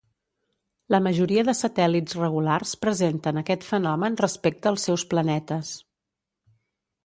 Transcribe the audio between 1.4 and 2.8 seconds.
de satèl·lits regulars